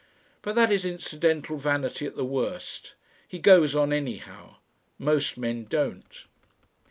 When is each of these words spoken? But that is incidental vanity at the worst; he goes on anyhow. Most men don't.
But 0.41 0.55
that 0.55 0.71
is 0.71 0.83
incidental 0.83 1.57
vanity 1.59 2.07
at 2.07 2.15
the 2.15 2.25
worst; 2.25 2.95
he 3.27 3.37
goes 3.37 3.75
on 3.75 3.93
anyhow. 3.93 4.55
Most 4.97 5.37
men 5.37 5.65
don't. 5.65 6.25